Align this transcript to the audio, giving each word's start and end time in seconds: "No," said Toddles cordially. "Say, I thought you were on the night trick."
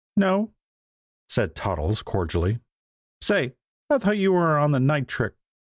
"No," 0.17 0.55
said 1.29 1.53
Toddles 1.55 2.01
cordially. 2.01 2.59
"Say, 3.21 3.53
I 3.87 3.99
thought 3.99 4.17
you 4.17 4.31
were 4.31 4.57
on 4.57 4.71
the 4.71 4.79
night 4.79 5.07
trick." 5.07 5.35